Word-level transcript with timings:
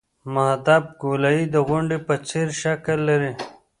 محدب 0.33 0.83
ګولایي 1.01 1.43
د 1.53 1.55
غونډۍ 1.67 1.99
په 2.07 2.15
څېر 2.27 2.47
شکل 2.61 2.97
لري 3.09 3.33